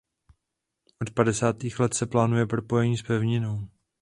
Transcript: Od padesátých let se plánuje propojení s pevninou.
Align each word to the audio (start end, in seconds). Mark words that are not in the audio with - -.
Od 1.01 1.09
padesátých 1.09 1.79
let 1.79 1.93
se 1.93 2.05
plánuje 2.05 2.45
propojení 2.45 2.97
s 2.97 3.01
pevninou. 3.01 3.69